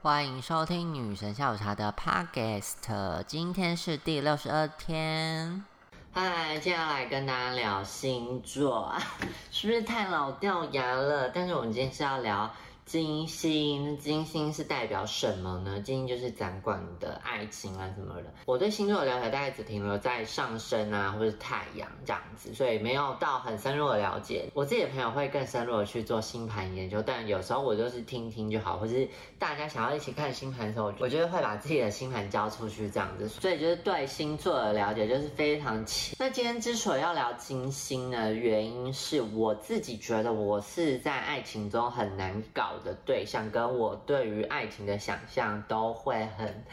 [0.00, 5.64] 欢迎收听女神下午茶的 Podcast，今天是第六十二天。
[6.12, 8.94] 嗨，接下来跟大家聊星座，
[9.50, 11.28] 是不是太老掉牙了？
[11.30, 12.48] 但是我们今天是要聊。
[12.88, 15.78] 金星，金星是代表什么呢？
[15.78, 18.32] 金星就是掌管的爱情啊什么的。
[18.46, 24.50] 我对星座的了解大概只停留在上升啊，或者是太阳这样子，所以没有到很深入的了解。
[24.54, 29.06] 我自己的朋友会更深入的去做星盘研究，但有时候我就是听听就好，或是
[29.38, 33.28] 大家想要一起看星盘的时候，我觉得会把自己的星盘交出去这样子。
[33.28, 36.16] 所以就是对星座的了解就是非常浅。
[36.18, 42.77] 那今天之所以要聊金星呢，原因是我自己觉得我是在爱情中很难搞。
[42.78, 46.64] 的对象跟我对于爱情的想象都会很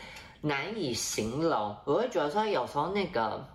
[0.41, 3.45] 难以形容，我会觉得说有时候那个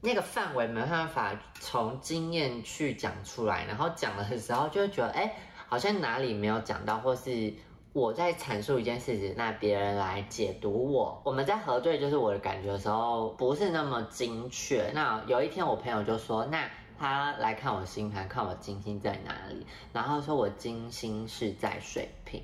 [0.00, 5.34] 那个范围没办法从经验去讲出来，然后讲的时候就会觉得哎，
[5.66, 7.52] 好像哪里没有讲到，或是
[7.92, 14.90] 我在阐述一件事情，那别人来解读我，我们在核对就是我的感觉的时候不是那么精确。
[14.94, 16.68] 那有一天我朋友就说那。
[16.98, 22.42] 他来看我星盘，看我金星在哪里，然后说我金星是在水瓶，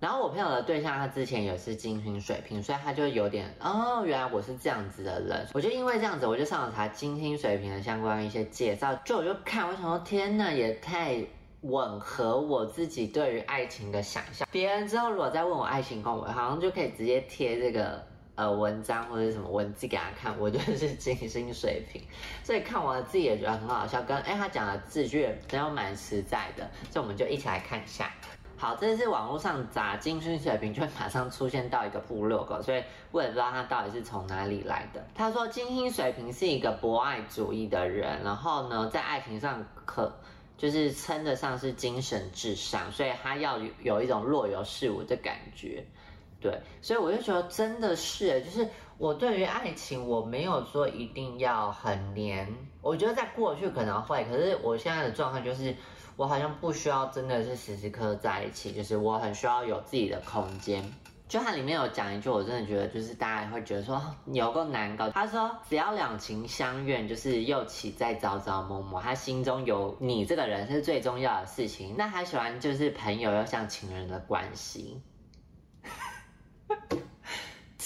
[0.00, 11.24] 然后我朋友的对象他之前也是金星水瓶，所以他就有点哦，原来我是这样子的人，我就因为这样子，我就上网查金星水瓶的相关一些介绍，就我就看，我想说天呐，也太
[11.60, 14.48] 吻合我自己对于爱情的想象。
[14.50, 18.04] 别人之后如果再问我爱情观，我好像就可以直接贴这个。
[18.40, 22.00] 呃，文章或者什么文字给他看，我就是 金星水平，
[22.42, 24.02] 所以看完了自己也觉得很好笑。
[24.02, 28.10] 跟哎，他讲的字句真的蛮实在的，所以我们就一起来看一下。
[28.56, 35.06] 好，这是网络上砸金星水平，就会马上出现到一个部落格，所以我也不知道他到底是从哪里来的。
[35.14, 40.10] 他说金星水平是一个博爱主义的人，然后呢，在爱情上可
[40.56, 45.84] 就是称得上是精神至上，所以他要有一种若有似无的感觉。
[46.40, 52.48] 对，所以我就觉得真的是，就是我对于爱情，我没有说一定要很黏。
[52.80, 55.76] 我觉得在过去可能会，可是我现在的状态就是，
[56.16, 60.82] 我好像不需要真的是时时刻刻在一起，就是我很需要有自己的空间。
[61.28, 64.02] 就它里面有讲一句，我真的觉得就是大家会觉得说
[64.32, 65.08] 有够难搞。
[65.10, 71.94] 他说只要两情相悦，就是又岂在朝朝暮暮，他心中有你这个人是最重要的事情。
[71.96, 75.00] 那他喜欢就是朋友又像情人的关系。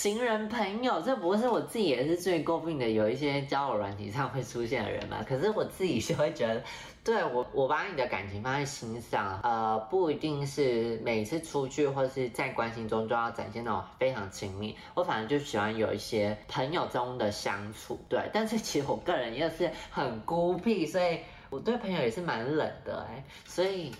[0.04, 5.24] 情人朋友，这不是我自己也是最诟病的，有一些交友软体上会出现的人嘛？
[5.26, 6.62] 可是我自己就会觉得，
[7.02, 18.28] 对我，我把你的感情放在心上，呃，不一定是每次出去或是在关系中都要展现那种非常亲密，我反正就喜欢有一些朋友中的相处，对。
[18.30, 23.90] 但是其实我个人又是很孤僻，所以我对朋友也是蛮冷的，哎，所以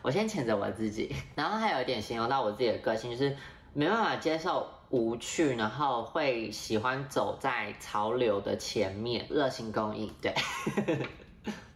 [0.00, 3.36] 我先谴责我自己，然后还有一点形容到我自己的个性，就是
[3.72, 4.68] 没办法接受。
[4.90, 10.34] 无趣，然后会喜欢走在潮流的前面，热心公益，对。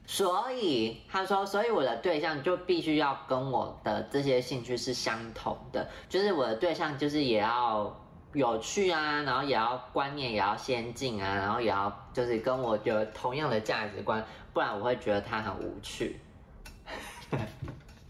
[0.06, 7.94] 所以他说，所以我的对象就必须要跟我的这些兴趣是相同的，就是我的对象就是也要
[8.32, 14.24] 有趣啊，然后也要观念也要先进啊，然后也要就是跟我有同样的价值观，
[14.54, 16.18] 不然我会觉得他很无趣。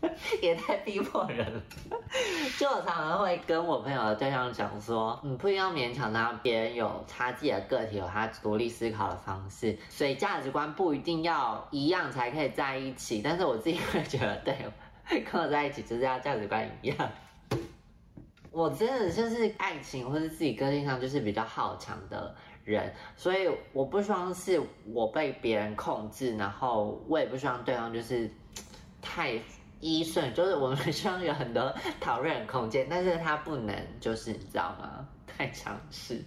[0.41, 1.61] 也太逼迫人了，
[2.57, 13.21] 就我常常会跟我朋友的对象讲说，你不要勉强他，别人有他自己的个体，有他独立思考的方式，所以价值观不一定要一样才可以在一起。
[13.23, 17.11] 但是我自己会觉得，对，跟我在一起就是要价值观一样。
[18.53, 22.33] 我真的就是爱情或者自己个性上就是比较好强的
[22.65, 28.31] 人，所以我不希望是我被别人控制，然后我也不希望对方就是
[29.03, 29.37] 太。
[29.81, 35.07] 一顺 就是我们希望有很多讨论空间，但是他不能，就是你知道吗？
[35.27, 36.25] 太强势。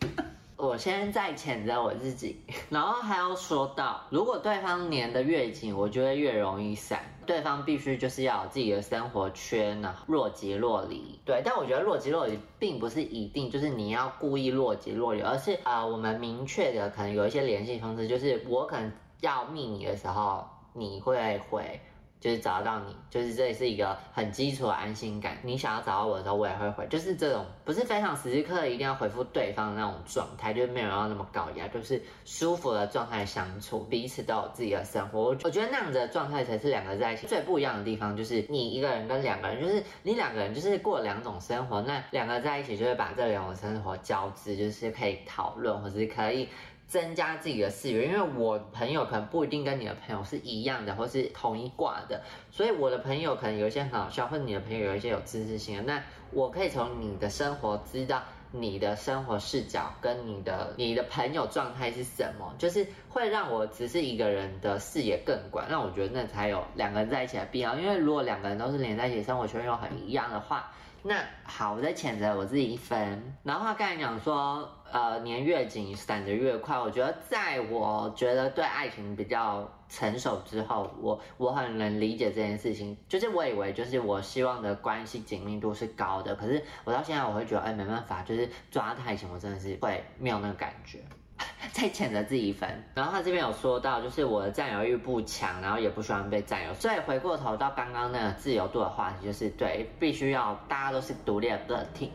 [0.56, 7.00] 我现在谴责我自己，然后还要说到，如果对方粘的越紧，我就会越容易散。
[7.26, 11.18] 对方必须就是要有自己的生活圈呢，若即若离。
[11.24, 18.90] 对，但我觉得若即若离并不是一定就是你要故意若即若离，而是啊，我们明确的可能有一些联系方式，就是我可能
[19.20, 21.80] 要密你的时候，你会回。
[22.24, 25.36] 就是找到你，就是这也是一个很基础的安心感。
[25.42, 35.20] 你想要找到我的时候，我也会回，就是这种不是非常时时刻刻一定要回复对方的那种状态，就是没有要那么高压，就是舒服的状态相处，彼此都有自己的生活。
[35.20, 46.48] 我我觉得那样子的状态才是两个在一起最不一样的地方，就是你一个人跟两个人，就是你两个人就是过两种生活，那两个在一起就会把这两种生活交织，就是可以讨论或是可以。
[46.94, 56.00] 增加自己的事业，因为我朋友可能不一定跟你的朋友是一样的，或是同一挂的，所以我的朋友可能有一些很好笑，或者你的朋友有一些有知识性的，那
[56.30, 70.70] 我可以从你的生活知道你的生活视角跟你的你的朋友状态是什么，就是会让我只是一个人的视野更广，那我觉得那才有两个人在一起的必要，因为如果两个人都是连在一起，生活圈又很一样的话。
[71.06, 73.36] 那好，我再谴责我自己一分。
[73.42, 76.78] 然后他刚才讲说，呃，年越紧，散得越快。
[76.78, 82.96] 我觉得，在我觉得对爱情比较成熟之后，我我很能理解这件事情。
[83.06, 91.00] 就是我以为，就是我希望的关系紧密度是高的，可是我到现在我会觉得，哎，没办法，就是抓太紧，我真的是会没有那个感觉。
[91.72, 102.12] 再谴责自己一分，然后他这边有说到，就是我的占有欲不强，然后也不喜欢被占有，所以回过头到刚刚那个自由度的话题，就是对，必须要大家都是独立的个体。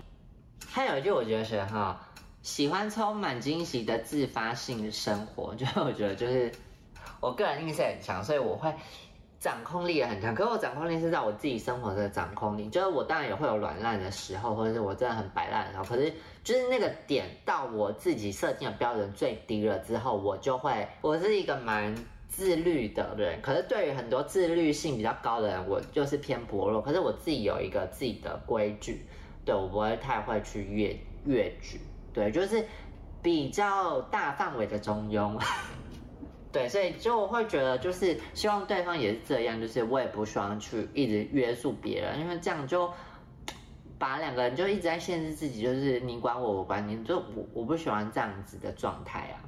[0.67, 1.99] 还有一句我觉得是哈，
[2.41, 6.51] 喜欢充满惊喜的自发性生活， 就我觉得就是
[7.19, 8.73] 我个人意识很强，所以我会。
[9.39, 16.13] 掌控力也很强，可是我掌控力是在我自己生活的掌控力，就是我当然也会有软烂的时候，或者是我真的很摆烂的时候，可是
[16.43, 21.95] 就是那个点到我自己设定的标准最低了之后，我就会，我是一个蛮
[22.27, 29.05] 自律的人，可是对于很多自律性比较高的人，我就是偏薄弱，可是我自己有一个自己的规矩，
[29.45, 30.93] 对我不会太会去越
[31.25, 31.79] 越矩，
[32.13, 32.65] 对，就是
[33.23, 35.41] 比较大范围的中庸。
[36.51, 42.91] 对，所以就会觉得就是希望对方也是这样，就是我也不希望去一直约束别人，因为这样就
[43.97, 49.45] 把两个人就一直在限制自己，就是你管我，我管你，就我我不喜欢这样子的状态啊。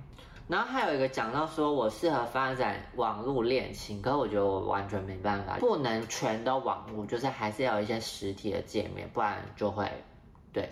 [0.48, 9.89] 然后还有一个讲到说我适合发展网络恋情，可是我觉得我完全没办法，不能全都网络，就是还是要有一些实体的界面，不然就会
[10.51, 10.69] 对。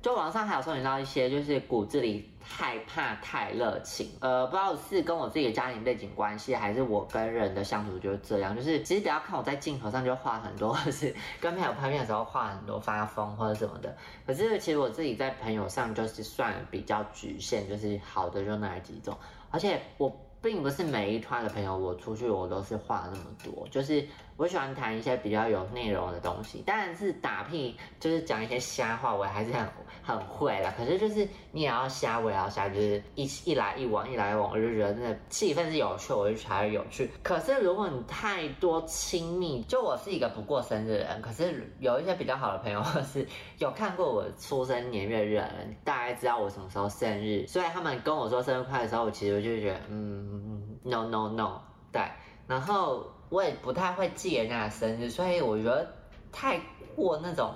[0.00, 13.94] 就网上还有搜集到一些，就是骨子里害怕太热情，呃，不知道是跟我自己的家庭背景关系，还是我跟人的相处就是这样，就是其实不要看我在镜头上就画很多，或是跟朋友拍片的时候画很多发疯或者什么的，
[14.26, 19.16] 可是其实我自己在朋友上就是算比较局限，就是好的就那几种，
[19.50, 20.10] 而且我。
[20.40, 24.06] 并不是每一团的朋友，我出去我都是话那么多，就是
[24.36, 29.66] 我喜欢谈一些比较有内容的东西，当然是打屁，就是讲一些瞎话，我还是很
[30.02, 30.72] 很会啦。
[30.76, 37.10] 可是就是你也要瞎，我也要瞎，就是一一来一往，一来一往，我就觉得那气氛是有趣，我就觉得有趣。
[37.22, 43.26] 可是如果你太多亲密，就我是一个不过生日的人，可是有一些比较好的朋友，或是
[43.58, 50.27] 有看过我出生年月日的人，大概知道我什么时候生日，所以他们跟我说生日快乐的时候，我其实我就觉得，嗯。
[50.88, 51.60] ，no no no，
[51.92, 52.02] 对，
[52.46, 55.86] 然后我也不太会记人家的生日，所以我觉得
[56.32, 56.60] 太
[56.96, 57.52] 过那种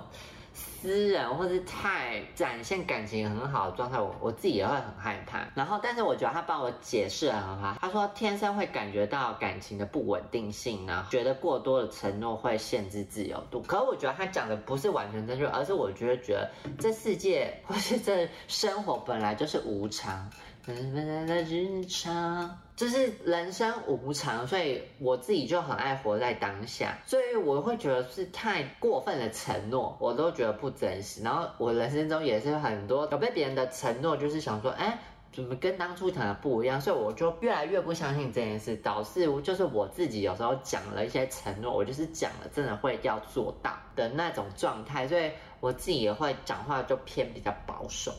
[0.53, 5.39] 私人或是太展现感情很好的状态，我我自己也会很害怕。
[5.55, 13.61] 然后，但是我觉得他帮我解释的很好，他说天生会感觉到感情的不稳定性呢，觉得过多的承诺会限制自由度。
[13.61, 20.29] 可是我觉得他讲的不是完全正确，而是我觉得觉得这世界或是这生活本来就是无常。
[20.65, 31.21] 人们的日常，就是人生无常，所以我自己就很爱活在当下，所以我会觉得是太过分的承诺，我都觉得不真实。
[31.21, 34.97] 然后我人生中也是很多有被别人的承诺，就是想说，哎，
[35.33, 36.79] 怎么跟当初讲的不一样？
[36.79, 48.13] 所以我就越来越不相信这件事，导致就是我自己有时候讲了一些承诺，我就是讲了真的会要做到的那种状态，所以我自己也会讲话就偏比较保守。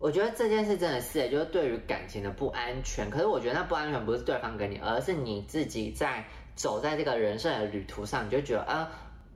[0.00, 3.10] 我觉得这件事真的是，就是对于感情的不安全。
[3.10, 6.24] 可是我觉得那不安全不是对方给你，而是你自己在
[6.54, 8.90] 走在这个人生的旅途上，你就觉得啊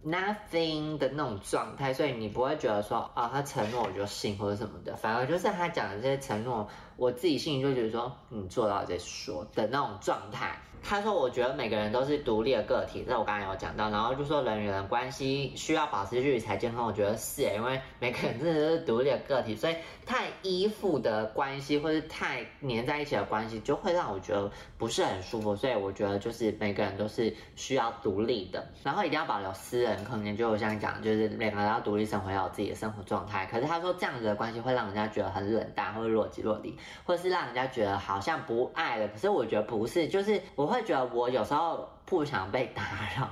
[0.05, 10.59] ，nothing 的那种状态，所以你不会觉得说啊，他承诺我就信或者什么的，反而就是他讲的这些承诺，我自己心里就觉得说，你做到再说的那种状态。
[10.85, 13.89] 他说：“我觉得每个人都是独立的个体，这我刚才有讲到。
[13.89, 25.55] 然后就说人与人关系需要保持距离才健康，我觉得是因为每个人真的是独立的个体，所以太依附的关系或是太黏在一起的关系，就会让我觉得不是很舒服。
[25.55, 30.37] 所以我觉得就是每个人都是需要独立的，然后一定要保留私人空间。
[30.37, 33.47] 就我像讲，就是两个人要独立生活，要有自己的生活状态。
[33.47, 39.07] 可是他说这样子的关系会让人家觉得很冷淡，或者若即若离，或是让人家觉得好像不爱了。
[39.07, 42.83] 可是我觉得不是，就是我。”会觉得我有时候不想被打
[43.15, 43.29] 扰，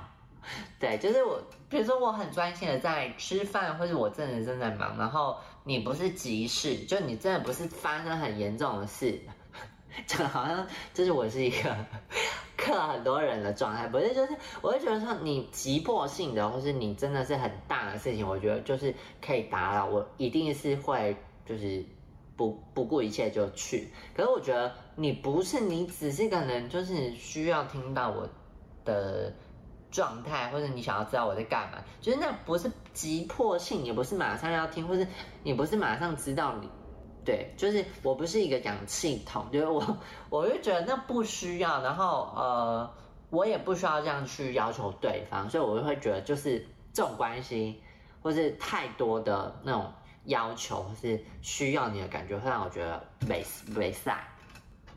[0.79, 9.19] 对，就是我，比如说我很专心的在吃饭，或者我真的正在忙，然后你不是急事，就你真的不是发生很严重的事，
[10.05, 11.75] 就好像就是我是一个
[12.55, 21.83] 克很多人的状态，不是，就是我会觉得说你急迫性的，或是你真的是很大的事情，我觉得就是可以打扰我，一定是会就是。
[22.41, 23.87] 不不顾一切就去。
[24.15, 28.27] 可是我觉得你不是，你只是可能就是需要听到我
[28.83, 29.31] 的
[29.91, 35.05] 状态，或者你想要知道我在干嘛，就是那不是急迫性，也不是马上要听，或是
[35.43, 36.67] 你不是马上知道你。
[37.23, 39.97] 对，就是我不是一个氧气筒，就是我，
[40.31, 42.91] 我就觉得那不需要，然后呃，
[43.29, 47.79] 我也不需要这样去要求对方，所以我就会觉得就是这种关系，
[48.23, 49.93] 或是太多的那种
[50.25, 54.27] 要求，或是需要你的感觉，会让我觉得没没赛。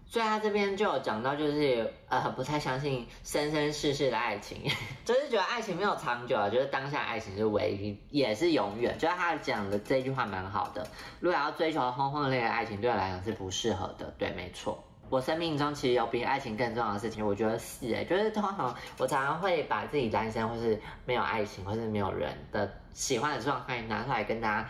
[0.07, 4.63] 所以他这边就有讲到，就是呃不太相信生生世世的爱情，
[5.05, 8.97] 就是觉得爱情没有长久啊，觉得当下爱情是唯一，也是永远。
[8.97, 10.87] 就是他讲的这句话蛮好的。
[11.19, 14.15] 如果要追求轰轰烈烈爱情，对我来讲是不适合的。
[14.17, 14.85] 对，没错。
[15.11, 24.69] 我生命中其实有比爱情更重要的事情，我觉得是哎，就是通常我常常会把自己单身或是没有爱情或是没有人的喜欢的状态拿出来跟大家。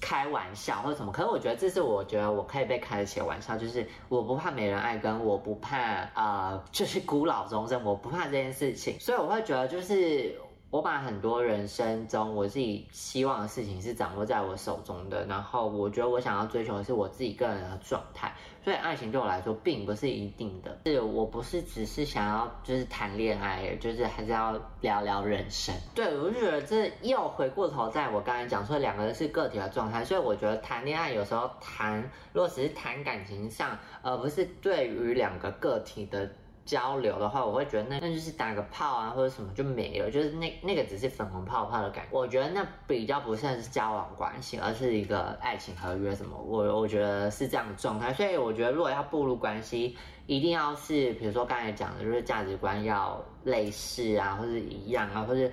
[0.00, 10.38] 开玩笑或者什么，可是我觉得这是我觉得我可以被开得起的玩笑，就是我不怕没人爱，跟我不怕呃，就是孤老终生，我不怕这件事情，所以我会觉得就是。
[10.74, 25.72] 我把很多人生中我自己希望的事情是掌握在我手中的，然后我觉得我想要追求的是我自己个人的状态，所以爱情对我来说并不是一定的，是我不是只是想要就是谈恋爱，就是还是要聊聊人生。
[25.94, 32.02] 对，我就觉得这又回过头，在我刚才讲说两个人是个体的状态，所以我觉得谈恋爱有时候谈，
[32.32, 36.28] 如果只是谈感情上，而不是对于两个个体的。
[36.64, 42.08] 交流的话，我会觉得那那就是打个炮啊，或者什么就没了，就是那那个只是粉红泡泡的感觉。
[42.10, 46.36] 我觉得那比较不算是交往关系，而是一个爱情合约什么。
[46.36, 48.12] 我我觉得是这样的状态。
[48.14, 55.50] 所以我觉得如果要步入关系，一定要是比如说刚才讲的，就是价值观要类似啊，或者一样啊，或者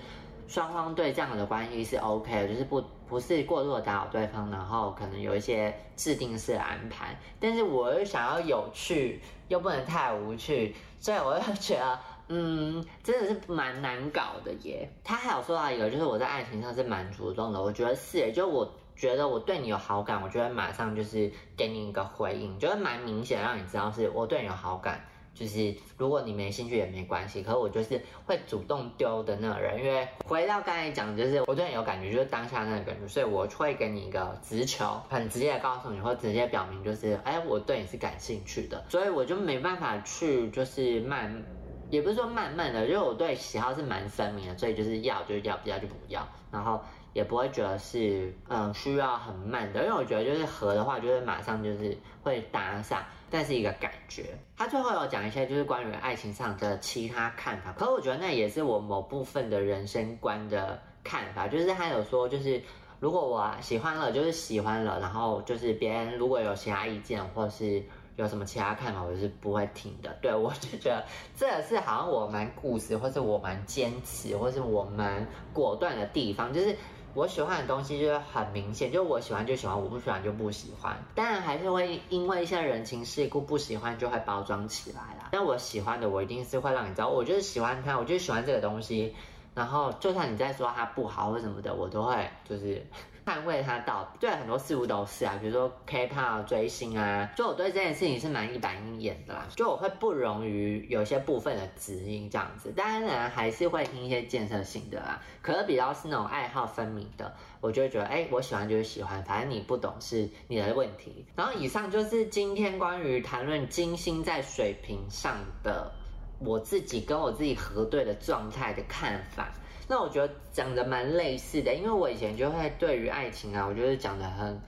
[0.48, 7.20] 双方对这样的关系是 OK 的，就是不不是过度的打扰对方，然后可能有一些制定式的安排。
[7.38, 9.20] 但是我又想要有趣，
[9.51, 10.74] 又不能太无趣。
[10.98, 14.89] 所以我就觉得，嗯，真的是蛮难搞的耶。
[15.03, 17.62] 他还有说到一个，就是我在爱情上是蛮主动的。
[17.62, 25.05] 我觉得是，就我觉得我对你有好感，我就会马上就是给你一个回应，就会蛮明显，让你知道是我对你有好感。
[25.34, 29.84] 就是如果你没兴趣也没关系，可是我就是会主动丢的那个人。
[29.84, 38.84] 因为回到刚才讲，就是我对你有感觉，就是当下那个感觉，所以我会给你一个直球，很直接的告诉你，或直接表明，就是哎，我对你是感兴趣的。
[38.90, 41.44] 所以我就没办法去，就是慢，
[41.91, 46.81] 也不是说慢慢的，因为我对喜好是蛮分明的，所以就是要就是要，不要就不要，然后
[47.13, 53.03] 也不会觉得是嗯需要很慢的，因为我觉得就是合的话，就是马上就是会搭上。
[53.33, 54.25] 但是一个感觉，
[54.57, 62.62] 他最后有讲一些就是关于爱情上的其他看法，可是我觉得那也是我某部分的人生观的看法，就是他有说，就是
[63.00, 67.81] 如果我喜欢了，就是喜欢了，然后就是别人如果有其他意见或是
[68.15, 70.10] 有什么其他看法，我是不会听的。
[70.22, 71.03] 对我就觉得
[71.36, 76.75] 这也是好像我蛮固执，或是我蛮坚持，或是我蛮果断的地方，就是。
[77.13, 80.96] 我喜欢的东西就是很明显，就我喜欢就喜欢，我不喜欢就不喜欢。
[81.13, 85.27] 当然还是会因为一些人情世故不喜欢，就会包装起来啦。
[85.30, 89.13] 但我喜欢的，我一定是会让你知道，我就是喜欢它，我就喜欢这个东西。
[89.53, 92.88] 然后就算你在说它不好或什么的，我都会就是。
[93.25, 111.25] 捍卫他到对很多事物都是啊，比如说 K-pop 追星啊，就我对这件事情是蛮一板一眼的啦，就我会不容于有些部分的指引这样子，当然还是会听一些建设性的啦，可是比较是那种爱好分明的，我就会觉得哎，我喜欢就是喜欢，反正你不懂是你的问题。
[111.36, 115.92] 然后以上就是今天关于谈论金星在水平上的
[116.40, 119.54] 我自己跟我自己核对的状态的看法。
[119.91, 124.62] 那我觉得讲的蛮类似的，因为我以前就会对于爱情啊，我觉得讲的很，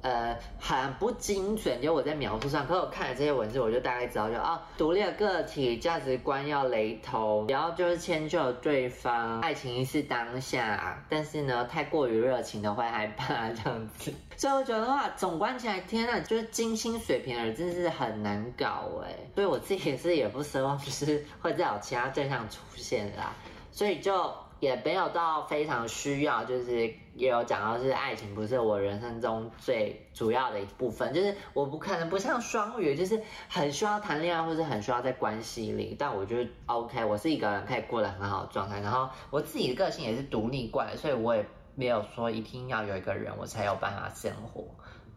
[0.00, 1.82] 呃，很不精准。
[1.82, 14.14] 就我在描述上，可是我看了这些文字，我就大概知道，就哦，独立的个体价值观要雷同，然后就是迁就对方，爱情是当下，但是呢，太过于热情的会害怕这样子。
[14.38, 19.14] 所以我觉得话，总观起来，天呐，就是金星水平的人真的是很难搞哎。
[19.34, 23.34] 所以我自己也是也不奢望，就是会再有其他对象出现啦。
[23.72, 44.64] 所以就也没有到非常需要，就是也有讲到是爱情不是我人生中最主要的一部分，就是我不可能不像双鱼，就是很需要谈恋爱或者很需要在关系里，但我觉得 OK，我是一个人可以过得很好的状态，然后我自己的个性也是独立惯，所以我也没有说一定要有一个人我才有办法生活，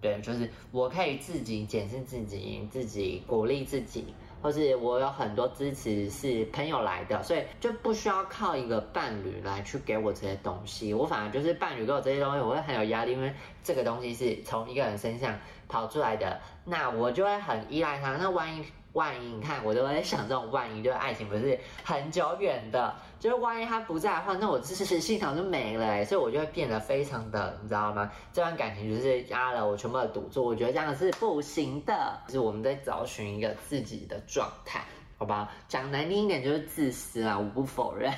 [0.01, 4.15] 对，就是我可以自己检视自己，自己鼓励自己。
[4.45, 10.93] 或是我有很多支持是朋友来的，所以就不需要靠一个伴侣来去给我这些东西。
[10.93, 13.33] 我反而就是伴侣给我这些东西，我会很有压力，因为
[13.63, 15.35] 这个东西是从一个人身上
[15.67, 18.17] 跑出来的，那我就会很依赖他。
[18.17, 18.63] 那万一
[18.95, 28.09] 万一你看，我都在想这种万一，就是爱情不是很久远的，就是万一他不在的话，那我这是心场就没了，所以我就会变得非常的，你知道吗？
[28.31, 32.17] 这段感情就是压了我全部的赌注，我觉得这样是不行的。
[32.27, 34.85] 就是我们在找寻一个自己的状态，
[35.17, 35.51] 好吧？
[35.67, 38.13] 讲难听一点就是自私啊，我不否认，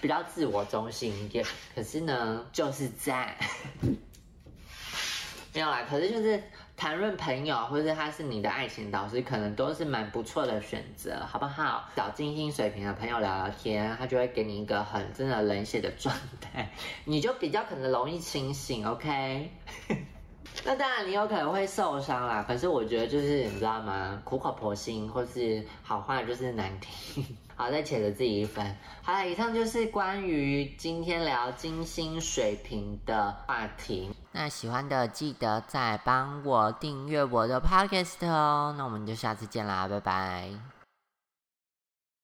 [0.00, 1.44] 比较自我中心一点。
[1.74, 3.36] 可是呢，就是在
[5.52, 6.42] 没有啦，可是就是。
[6.76, 11.88] 谈论朋友，或者他是你的爱情导师，可能都是蛮不错的选择，好不好？
[11.96, 16.70] 找金星水平的朋友聊聊天，他就会给你一个很真的冷血的状态，
[17.06, 19.50] 你就比较可能容易清醒，OK？
[20.64, 24.20] 那当然你有可能会受伤啦，可是我觉得就是你知道吗？
[24.24, 27.24] 苦口婆心，或是好话就是难听。
[27.56, 28.76] 好，再且了自己一分。
[29.02, 34.10] 好了，以上就是关于今天聊金星水平的话题。
[34.32, 38.74] 那喜欢的记得再帮我订阅我的 podcast 哦。
[38.76, 40.75] 那我们就下次见啦，拜拜。